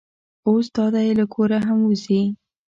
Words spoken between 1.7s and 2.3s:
وځي.